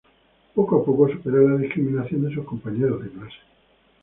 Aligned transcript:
Poco 0.55 0.77
a 0.77 0.83
poco 0.83 1.07
supera 1.09 1.41
la 1.43 1.57
discriminación 1.57 2.23
de 2.23 2.33
sus 2.33 2.43
compañeros 2.43 3.03
de 3.03 3.11
clase. 3.11 3.37